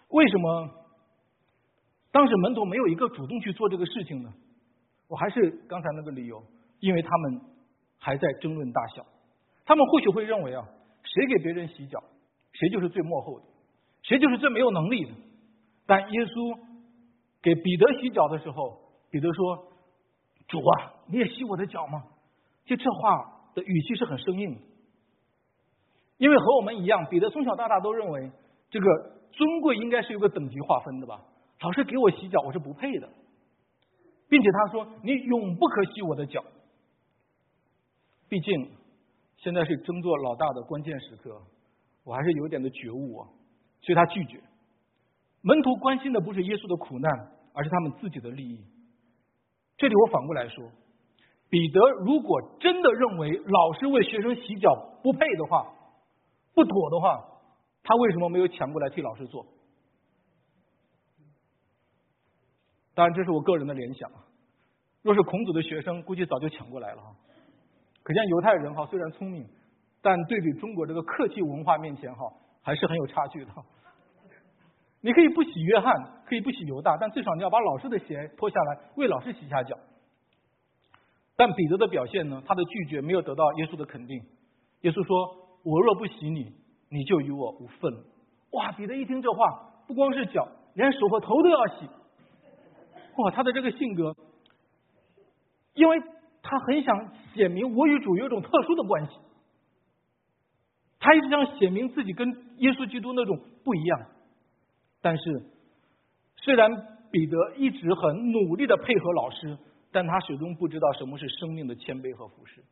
[0.08, 0.70] 为什么
[2.12, 4.32] 当时门徒没有一个主动去做这个事情呢？
[5.08, 6.42] 我还是刚才那个理由，
[6.78, 7.40] 因为他们
[7.98, 9.04] 还在争论大小。
[9.66, 10.64] 他们或许会认为啊，
[11.02, 12.00] 谁给别人洗脚，
[12.52, 13.46] 谁就是最幕后的，
[14.04, 15.10] 谁就是最没有能力的。
[15.84, 16.58] 但耶稣
[17.42, 18.78] 给彼得洗脚的时候，
[19.10, 19.68] 彼得说
[20.46, 22.04] ：“主啊，你也洗我的脚吗？”
[22.64, 24.60] 就这话的语气是很生硬的，
[26.18, 28.30] 因为和我们一样，彼得从小到大都认为
[28.70, 28.86] 这个。
[29.34, 31.20] 尊贵应该是有个等级划分的吧？
[31.58, 33.08] 老师给我洗脚，我是不配的，
[34.28, 36.40] 并且他说：“你永不可洗我的脚。”
[38.30, 38.70] 毕竟
[39.38, 41.42] 现在是争做老大的关键时刻，
[42.04, 43.28] 我还是有点的觉悟啊，
[43.84, 44.42] 所以他拒绝。
[45.42, 47.12] 门徒关心的不是耶稣的苦难，
[47.52, 48.64] 而是他们自己的利益。
[49.76, 50.70] 这里我反过来说，
[51.50, 55.70] 彼得如果真的认为老师为学生洗脚不配的话，
[56.54, 57.30] 不妥的话。
[57.86, 59.44] 他为什么没有抢过来替老师做？
[62.94, 64.24] 当然，这是我个人的联想啊。
[65.02, 67.14] 若是孔子的学生，估计早就抢过来了哈。
[68.02, 69.46] 可见犹太人哈虽然聪明，
[70.00, 72.24] 但对比中国这个客气文化面前哈，
[72.62, 73.52] 还是很有差距的。
[75.04, 79.76] 你可以不洗约翰，可以不洗犹大，但最少你要把老师的鞋脱下来，为老师洗下脚。
[81.36, 82.42] 但彼得的表现呢？
[82.46, 84.18] 他的拒绝没有得到耶稣的肯定。
[84.80, 86.54] 耶稣说：“我若不洗你。”
[86.88, 87.92] 你就与我无份。
[88.52, 88.72] 哇！
[88.72, 91.86] 彼得一听这话，不光是脚，连手和头都要洗。
[93.16, 93.30] 哇！
[93.32, 94.16] 他的这个性格，
[95.74, 96.00] 因为
[96.40, 99.12] 他很想显明我与主有种特殊的关系，
[100.98, 102.26] 他一直想显明自己跟
[102.58, 104.06] 耶稣基督那种不一样。
[105.04, 105.22] 但是，
[106.38, 106.70] 虽然
[107.10, 109.58] 彼得一直很努力的配合老师，
[109.92, 112.64] 但他始终不知道什么是生命的谦卑和服侍。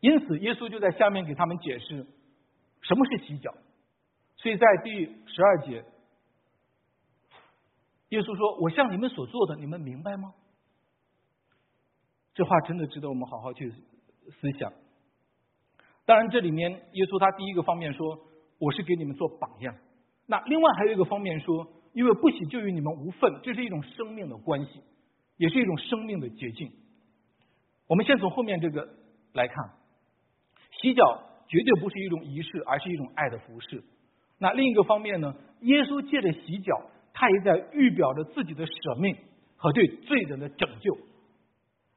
[0.00, 2.06] 因此，耶稣就在下面给他们解释。
[2.80, 3.52] 什么是洗脚？
[4.36, 5.84] 所以在第十二节，
[8.08, 10.32] 耶稣说：“我向你们所做的，你们明白吗？”
[12.32, 14.72] 这话真的值得我们好好去思想。
[16.06, 18.18] 当然，这里面耶稣他第一个方面说
[18.56, 19.76] ：“我是给你们做榜样。”
[20.30, 24.80] 那另外还有一个方面说：“因为不洗就与你们无份，这是一种生命的关系，
[25.36, 26.70] 也是一种生命的捷径。”
[27.88, 28.88] 我们先从后面这个
[29.34, 29.56] 来看，
[30.80, 31.26] 洗脚。
[31.50, 33.82] 绝对不是一种仪式，而是一种爱的服饰。
[34.38, 35.34] 那另一个方面呢？
[35.62, 36.80] 耶稣借着洗脚，
[37.12, 39.16] 他也在预表着自己的舍命
[39.56, 40.96] 和对罪人的拯救。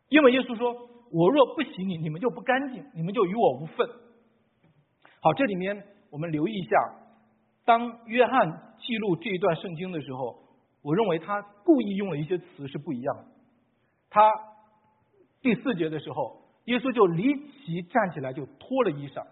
[0.10, 0.74] 因为耶稣说
[1.14, 3.88] ：“我若不洗你，你们就不干净，你们就与我无份。”
[5.22, 6.76] 好，这里面我们留意一下，
[7.66, 10.40] 当约翰记录这一段圣经的时候，
[10.82, 13.26] 我认为他故意用了一些词是不一样的。
[14.10, 14.32] 他
[15.42, 19.24] 第四节的时候，耶稣就离奇站起来，就脱了衣裳。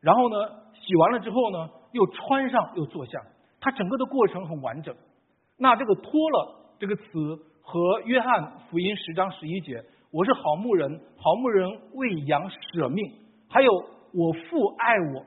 [0.00, 0.36] 然后呢，
[0.74, 3.20] 洗完了之后呢，又穿上又坐下，
[3.60, 4.94] 他整个的过程很完整。
[5.56, 7.02] 那这个脱了这个词
[7.62, 13.12] 和约翰福音十章十一节，我是好牧人，好牧人为羊舍命，
[13.48, 13.72] 还有
[14.12, 15.24] 我父爱我，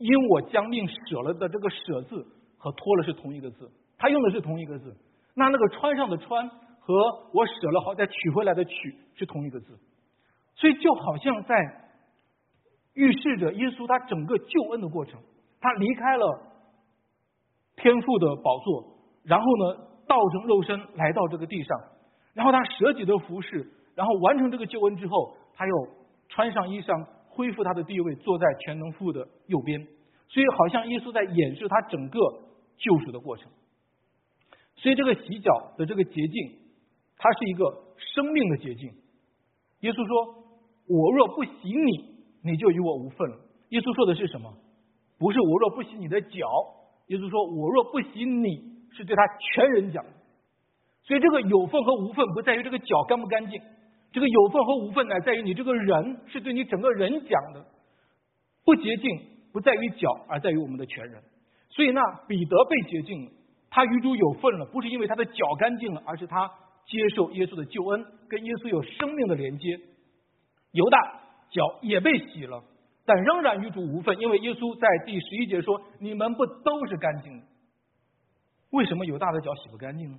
[0.00, 2.26] 因我将命舍了的这个舍字
[2.58, 4.96] 和脱了是同一个字，他用的是同一个字。
[5.36, 6.48] 那那个穿上的穿
[6.80, 6.94] 和
[7.32, 8.72] 我舍了好再取回来的取
[9.14, 9.78] 是同一个字，
[10.56, 11.54] 所以就好像在。
[12.92, 15.20] 预示着耶稣他整个救恩的过程，
[15.60, 16.26] 他离开了
[17.76, 21.80] 天父的宝座，然后呢，道成肉身来到这个地上，
[22.34, 25.72] 然后他舍己的服侍，然后完成这个救恩之后，他又
[26.28, 27.06] 穿上衣裳，
[27.40, 29.80] 恢复他的地位，坐在全能父的右边。
[30.28, 32.20] 所以，好像耶稣在演示他整个
[32.76, 33.50] 救赎的过程。
[34.76, 36.58] 所以，这个洗脚的这个捷径，
[37.16, 37.64] 它是一个
[37.96, 38.92] 生命的捷径。
[39.80, 40.44] 耶稣说
[40.86, 43.38] ：“我若不洗你，你就与我无份了。”
[43.70, 44.52] 耶稣说的是什么？
[45.18, 46.46] 不是我若不洗你的脚。
[47.06, 50.04] 耶稣说：“我若不洗你。”是对他全人讲，
[51.04, 53.62] 所以这个有份和无份不在于这个脚干不干净，
[54.12, 57.64] 这个有份和无份乃在于你这个人是对你整个人讲的，
[58.64, 59.20] 不洁净
[59.52, 61.22] 不在于脚，而在于我们的全人。
[61.68, 63.30] 所以那彼得被洁净了，
[63.70, 66.50] 他与主有份了，不是因为他的脚干净了，而是他
[66.86, 69.78] 接受耶稣的救恩，跟耶稣有生命的连接。
[70.72, 70.98] 犹大
[71.50, 72.64] 脚也被洗了，
[73.04, 77.44] 但仍然与主无份，因为耶稣在第十一节说：“你们不都是干净的。”
[78.70, 80.18] 为什么犹大的脚洗不干净呢？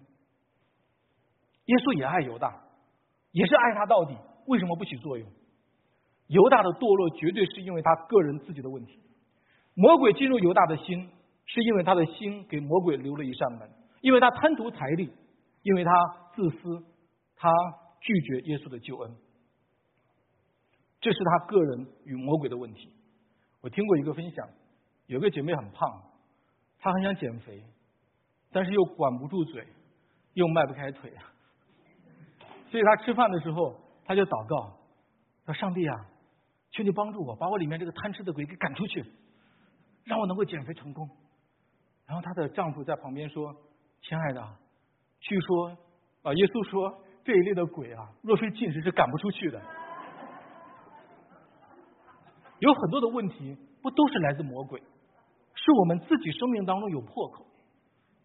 [1.66, 2.54] 耶稣也爱犹大，
[3.32, 4.16] 也是爱他到底。
[4.48, 5.28] 为什么不起作用？
[6.28, 9.00] 犹大的堕落绝对是因为他个人自己的问题。
[9.74, 11.10] 魔鬼进入犹大的心，
[11.46, 13.70] 是因为他的心给魔鬼留了一扇门，
[14.02, 15.12] 因为他贪图财力，
[15.64, 15.92] 因为他
[16.36, 16.84] 自私，
[17.36, 17.52] 他
[18.00, 19.16] 拒绝耶稣的救恩。
[21.00, 22.94] 这是他个人与魔鬼的问题。
[23.62, 24.48] 我听过一个分享，
[25.08, 26.02] 有个姐妹很胖，
[26.80, 27.64] 她很想减肥。
[28.52, 29.66] 但是又管不住嘴，
[30.34, 31.14] 又迈不开腿，
[32.72, 34.80] 所以他吃饭的时候他就祷告，
[35.46, 35.96] 说：“上帝啊，
[36.72, 39.04] 求你帮助我，把我里面这个贪吃的鬼给赶出去，
[40.06, 41.10] 让我能够减肥成功。”
[42.08, 43.54] 然后她的丈夫在旁边说
[44.02, 44.42] ：“亲爱的，
[45.20, 45.68] 据说
[46.24, 49.62] 啊，耶稣说这一类的鬼啊，若非进食是赶不出去的。
[52.60, 54.80] 有很多的问题，不都是来自魔鬼？
[55.56, 57.46] 是我们自己生命当中有破口。”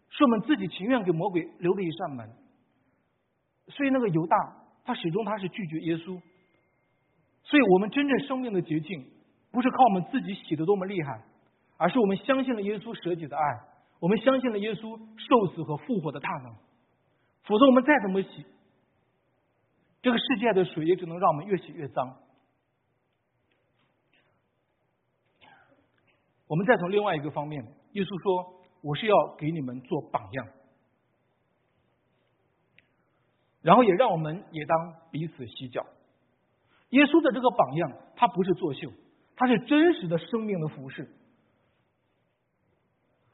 [0.09, 2.33] 是我们自己情愿给魔鬼留了一扇门，
[3.69, 4.37] 所以那个犹大
[4.83, 6.21] 他始终他是拒绝耶稣，
[7.43, 9.05] 所以我们真正生命的捷径
[9.51, 11.23] 不是靠我们自己洗的多么厉害，
[11.77, 13.43] 而是我们相信了耶稣舍己的爱，
[13.99, 16.55] 我们相信了耶稣受死和复活的大能，
[17.43, 18.45] 否则我们再怎么洗，
[20.01, 22.17] 这个世界的水也只能让我们越洗越脏。
[26.47, 28.57] 我们再从另外一个方面，耶稣说。
[28.83, 30.47] 我是要给你们做榜样，
[33.67, 35.85] 然后也让我们也当彼此洗脚。
[36.91, 38.87] 耶稣的这个榜样，他不是作秀，
[39.35, 41.05] 他是真实的生命的服饰。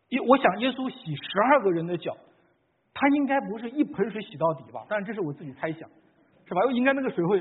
[0.10, 2.17] 耶，我想耶稣洗十二个人的脚，
[2.96, 4.84] 他应该不是一盆水洗到底吧？
[4.89, 5.88] 当然这是我自己猜想，
[6.48, 6.62] 是吧？
[6.72, 7.39] 应该那个水会，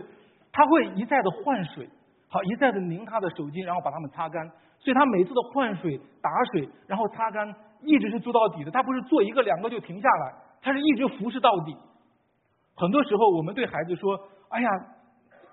[0.53, 1.89] 他会一再的换水，
[2.29, 4.47] 好一再的拧他的手巾，然后把它们擦干。
[4.81, 7.55] 所以他每次的换水、打水，然后擦干。
[7.85, 11.75] 一直是做到底的，他不是做一个两个就停下来，他是一直服侍到底。
[12.83, 14.19] 很多时候我们对孩子说
[14.51, 14.69] ：“哎呀，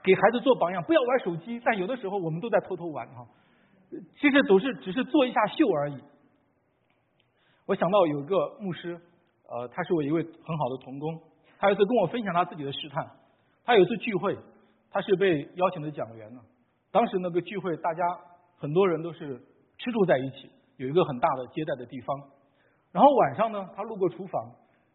[0.02, 3.24] 给孩子做榜样，不要玩手机。”但有的时候我们都在偷偷玩哈，
[4.20, 6.00] 其实都是只是做一下秀而已。
[7.68, 9.00] 我想到有一个牧师，
[9.48, 11.22] 呃，他是我一位很好的童工，
[11.60, 13.08] 他有一次跟我分享他自己的试探。
[13.63, 14.36] 他有一次聚会，
[14.89, 16.42] 他是被邀请的讲员呢。
[16.92, 18.04] 当时那个聚会，大家
[18.58, 19.38] 很多人都是
[19.78, 20.50] 吃住在一起。
[20.78, 22.18] 有一个很大的接待的地方，
[22.92, 24.50] 然后晚上呢，他路过厨房，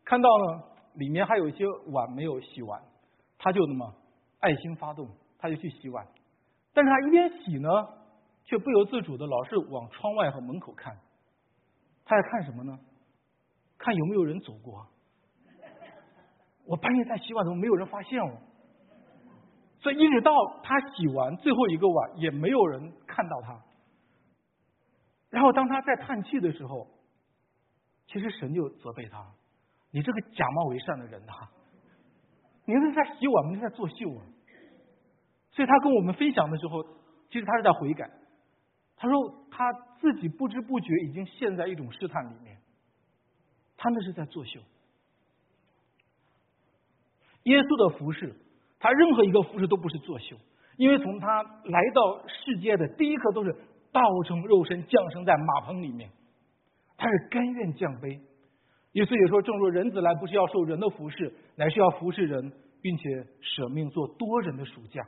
[0.04, 0.62] 看到呢
[0.94, 2.82] 里面还有一些碗没有洗完，
[3.38, 3.94] 他就那么
[4.40, 6.06] 爱心发动，他就去洗碗，
[6.72, 7.68] 但是他一边洗呢，
[8.44, 10.98] 却不由自主的老是往窗外和门口看，
[12.04, 12.78] 他在看什么呢？
[13.76, 14.86] 看有没有人走过。
[16.66, 18.40] 我半夜在洗碗，怎么没有人发现我？
[19.80, 23.62] 所以一直到他洗完最后一个碗，也没有人看到他。
[25.28, 26.88] 然后当他在叹气的时候，
[28.06, 29.30] 其实神就责备他
[29.94, 31.32] ：“你这个假冒为善的人呐，
[32.66, 34.26] 你是在洗碗，你是在作秀啊！”
[35.54, 36.82] 所以他跟我们分享的时候，
[37.30, 38.10] 其实他是在悔改。
[38.96, 42.58] 他说他自己不知不觉已经陷在一种试探里面，
[43.76, 44.58] 他那是在作秀。
[47.44, 48.34] 耶稣的服饰，
[48.80, 50.36] 他任何一个服饰都不是作秀，
[50.76, 53.54] 因为从他来到世界的第一刻都是。
[53.94, 56.10] 道成肉身降生在马棚里面，
[56.96, 58.20] 他是甘愿降卑。
[58.94, 65.04] 耶稣也说：“正如人子来，不是要受人的服侍，乃是要服侍人，并且舍命做多人的属将。”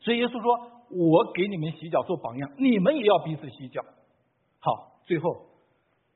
[0.00, 3.80] 所以耶稣说：“我给你们洗脚做榜样，你们也要彼此洗脚。”
[4.58, 5.46] 好，最后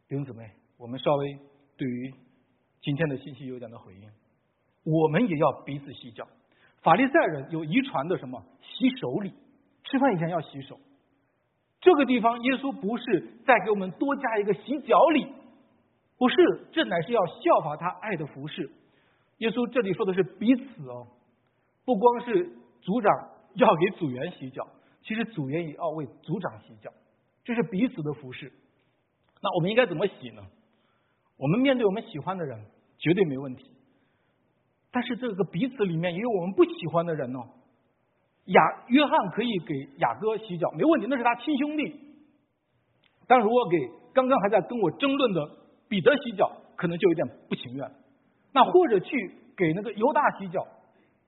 [0.09, 1.39] 弟兄姊妹，我们稍微
[1.77, 2.13] 对于
[2.81, 4.11] 今天的信息有点的回应。
[4.85, 6.27] 我们也要彼此洗脚。
[6.83, 9.33] 法利赛人有遗传的什么洗手礼？
[9.85, 10.77] 吃饭以前要洗手。
[11.81, 15.27] 这个地方，耶稣不是再给我们多加一个洗脚礼，
[16.23, 16.37] 不是，
[16.71, 18.71] 这乃是要效法他爱的服饰。
[19.39, 21.09] 耶稣这里说的是彼此哦，
[21.85, 22.49] 不光是
[22.81, 23.13] 组长
[23.55, 24.65] 要给组员洗脚，
[25.03, 26.93] 其实组员也要为组长洗脚，
[27.43, 28.53] 这是彼此的服饰。
[29.43, 30.43] 那我们应该怎么洗呢？
[31.39, 32.67] 我们面对我们喜欢的人，
[32.99, 33.73] 绝对没问题。
[34.93, 37.49] 但是这个彼此里面也有我们不喜欢的人哦。
[38.45, 41.99] 雅约翰可以给雅哥洗脚，没问题，那是他亲兄弟。
[43.27, 43.77] 但如果给
[44.15, 45.62] 刚刚还在跟我争论的
[45.93, 47.87] 彼得洗脚，可能就有点不情愿。
[48.55, 50.67] 那或者去给那个犹大洗脚，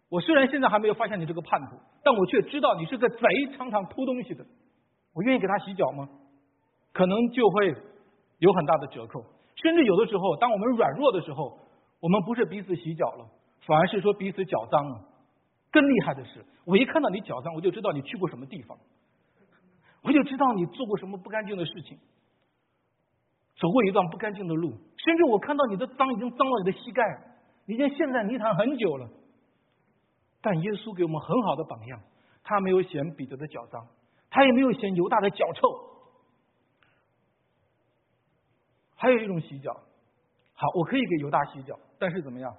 [0.08, 3.18] 我虽然现在还没有发现你这个叛徒，但我却知道你是个贼，
[3.58, 4.42] 常常偷东西的。
[5.12, 6.08] 我愿意给他洗脚吗？
[6.94, 7.76] 可能就会
[8.38, 9.22] 有很大的折扣。
[9.54, 11.58] 甚至有的时候，当我们软弱的时候，
[12.00, 13.26] 我们不是彼此洗脚了。
[13.66, 14.98] 反而是说彼此脚脏了。
[15.70, 18.78] 更厉害的是，我一看到你脚脏，我就知道你去过什么地方，
[20.02, 21.98] 我就知道你做过什么不干净的事情，
[23.56, 27.02] 走过一段不干净的路，甚至我看到你的脏已经脏到你的膝盖，
[27.66, 29.08] 已经陷在泥潭很久了。
[30.40, 32.00] 但耶稣给我们很好的榜样，
[32.42, 33.86] 他没有嫌彼得的脚脏，
[34.28, 35.68] 他也没有嫌犹大的脚臭。
[38.96, 39.72] 还有一种洗脚，
[40.54, 42.54] 好，我可以给犹大洗脚，但是怎么样？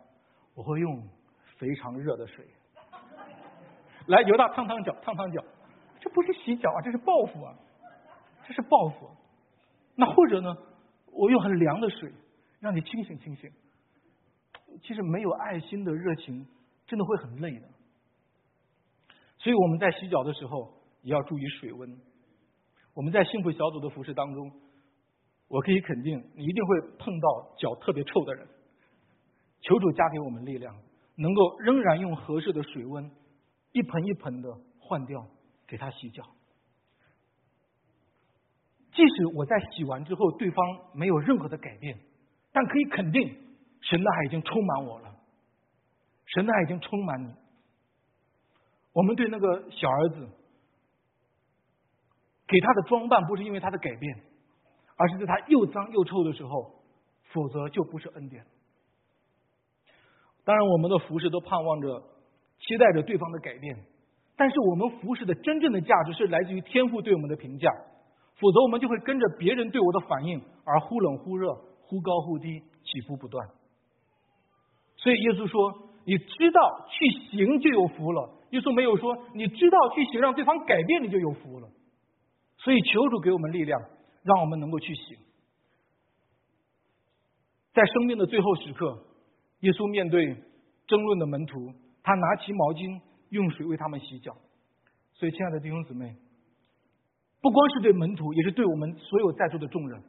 [0.55, 1.07] 我会用
[1.57, 2.45] 非常热的水
[4.07, 5.43] 来犹大烫烫脚，烫烫脚，
[5.99, 7.53] 这不是洗脚啊，这是报复啊，
[8.47, 9.09] 这是报复。
[9.95, 10.55] 那或者呢，
[11.15, 12.11] 我用很凉的水
[12.59, 13.49] 让你清醒清醒。
[14.81, 16.45] 其实没有爱心的热情，
[16.85, 17.67] 真的会很累的。
[19.37, 21.97] 所以我们在洗脚的时候也要注意水温。
[22.93, 24.51] 我们在幸福小组的服饰当中，
[25.47, 28.47] 我可以肯定，你一定会碰到脚特别臭的人。
[29.61, 30.75] 求主加给我们力量，
[31.15, 33.09] 能够仍然用合适的水温，
[33.71, 34.49] 一盆一盆的
[34.79, 35.25] 换掉，
[35.67, 36.23] 给他洗脚。
[38.95, 41.99] 即使我在洗完之后，对方没有任何的改变，
[42.53, 43.27] 但可以肯定，
[43.81, 45.13] 神的爱已经充满我了，
[46.27, 47.33] 神的爱已经充满你。
[48.93, 50.29] 我们对那个小儿子，
[52.47, 54.17] 给他的装扮不是因为他的改变，
[54.95, 56.81] 而是在他又脏又臭的时候，
[57.33, 58.45] 否则就不是恩典。
[60.45, 62.01] 当然，我们的服饰都盼望着、
[62.59, 63.75] 期待着对方的改变，
[64.37, 67.69] 但是我们服饰的真正的价值是来自于天赋对我们的评价，
[68.39, 73.47] 否则我们就会跟着别人对我的反应而忽冷忽热、忽高忽低、起伏不断。
[74.97, 81.69] 所以耶稣说：“你知道去行就有福了。”耶稣没有说：“你知道去行让对方改变你就有福了。”
[82.57, 83.79] 所以求主给我们力量，
[84.23, 85.17] 让我们能够去行，
[87.73, 89.03] 在生命的最后时刻。
[89.59, 90.35] 耶稣面对
[90.87, 91.73] 争论的门徒，
[92.03, 94.35] 他拿起毛巾，用水为他们洗脚。
[95.13, 96.15] 所以，亲爱的弟兄姊妹，
[97.45, 100.01] 不光是对门徒，也是对我们所有在座的众人。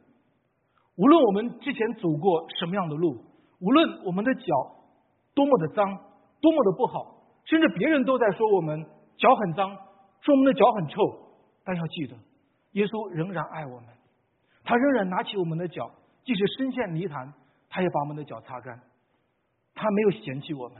[0.95, 3.23] 无论我们之前走过什么样的路，
[3.59, 4.41] 无论我们的脚
[5.35, 5.85] 多么的脏，
[6.41, 8.83] 多么的不好，甚至别人都在说我们
[9.19, 9.69] 脚很脏，
[10.21, 10.95] 说我们的脚很臭，
[11.63, 12.15] 但要记得，
[12.71, 13.85] 耶稣仍然爱我们，
[14.63, 15.91] 他仍然拿起我们的脚，
[16.25, 17.31] 即使深陷泥潭，
[17.69, 18.81] 他也把我们的脚擦干。
[19.75, 20.77] 他没有嫌弃我们，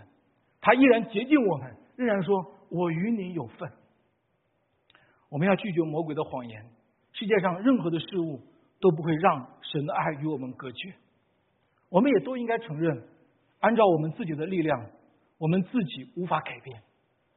[0.59, 2.43] 他依然洁净我们，仍然说
[2.73, 3.71] ：“我与你有份。”
[5.29, 6.65] 我们要拒绝魔鬼的谎言。
[7.13, 8.39] 世界上任何的事物
[8.79, 10.93] 都不会让神的爱与我们隔绝。
[11.89, 13.03] 我们也都应该承认，
[13.59, 14.85] 按照我们自己的力量，
[15.37, 16.81] 我们自己无法改变。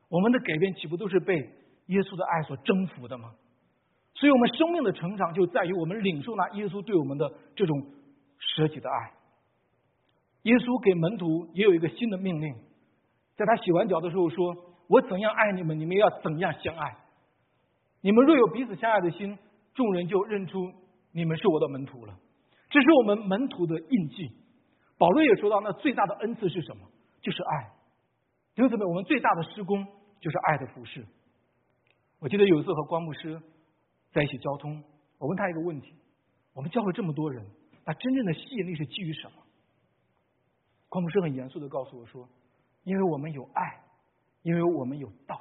[0.08, 1.36] 我们的改变岂不都是被
[1.86, 3.32] 耶稣的爱所征服的吗？
[4.14, 7.86] 所以，我们生命的成长就在于我们领受那耶稣对我们的这种
[8.38, 9.12] 舍己的爱。
[10.42, 12.54] 耶稣给门徒也有一个新的命令，
[13.36, 14.54] 在他洗完脚的时候说
[14.88, 16.96] ：“我怎样爱你们，你们要怎样相爱。
[18.00, 19.38] 你们若有彼此相爱的心，
[19.74, 20.72] 众人就认出
[21.12, 22.18] 你们是我的门徒了。”
[22.70, 24.30] 这是我们门徒的印记。
[24.96, 26.86] 保罗也说到，那最大的恩赐是什么？
[27.20, 27.70] 就是爱。
[28.54, 29.84] 弟兄姊妹，我们最大的施工
[30.20, 31.04] 就是爱的服饰。
[32.20, 33.40] 我记得有一次和关牧师
[34.12, 34.84] 在一起交通，
[35.18, 35.94] 我问他一个问题：
[36.54, 37.44] 我们教会这么多人，
[37.84, 39.42] 那真正的吸引力是基于什么？
[40.88, 42.28] 关牧师很严肃的告诉我说
[42.84, 43.80] ：“因为我们有爱，
[44.42, 45.40] 因为我们有道。”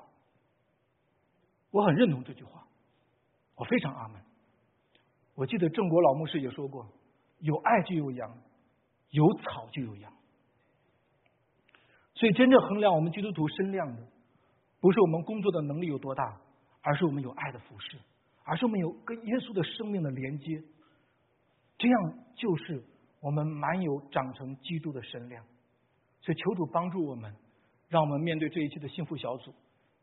[1.72, 2.66] 我很认同这句话，
[3.56, 4.22] 我非常阿门。
[5.36, 6.88] 我记得郑国老牧师也说过
[7.40, 8.38] ：“有爱就有羊，
[9.10, 10.12] 有草就有羊。”
[12.16, 14.08] 所以，真正衡量我们基督徒身量的，
[14.80, 16.42] 不是我们工作的能力有多大，
[16.82, 17.98] 而是我们有爱的服饰，
[18.44, 20.64] 而是我们有跟耶稣的生命的连接。
[21.78, 22.84] 这样就是。
[23.22, 25.44] 我们满有长成基督的身量，
[26.22, 27.36] 所以求主帮助我们，
[27.90, 29.54] 让我们面对这一期的幸福小组，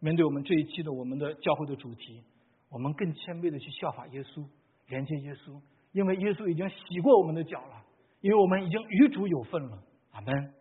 [0.01, 2.23] 面对我们这一期的我们的教会的主题，
[2.69, 4.45] 我们更谦卑的去效法耶稣，
[4.89, 5.61] 连接耶稣，
[5.93, 7.85] 因为耶稣已经洗过我们的脚了，
[8.21, 9.83] 因为我们已经与主有份了。
[10.13, 10.53] 阿门。